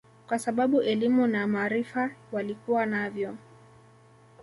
[0.27, 3.37] Kwa sababu elimu na maarifa walikuwa navyo